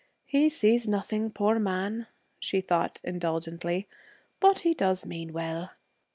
'He 0.25 0.49
sees 0.49 0.87
nothing, 0.87 1.29
poor 1.29 1.59
man,' 1.59 2.07
she 2.39 2.59
thought, 2.59 2.99
indulgently. 3.03 3.87
'But 4.39 4.57
he 4.65 4.73
does 4.73 5.05
mean 5.05 5.31
well.' 5.31 5.69